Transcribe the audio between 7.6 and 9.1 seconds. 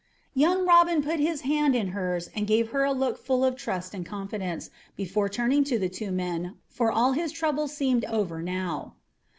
seemed over now.